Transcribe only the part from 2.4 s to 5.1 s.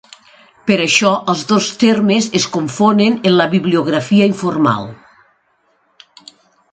es confonen en la bibliografia informal.